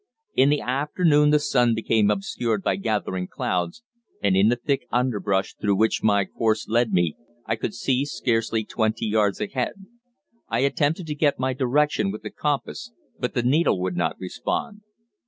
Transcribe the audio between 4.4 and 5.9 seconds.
the thick underbrush through